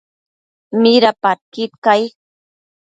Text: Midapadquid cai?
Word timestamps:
Midapadquid 0.81 1.71
cai? 1.85 2.01